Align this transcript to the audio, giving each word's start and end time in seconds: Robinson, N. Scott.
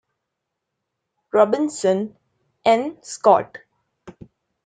Robinson, 1.31 2.17
N. 2.65 2.97
Scott. 3.03 3.59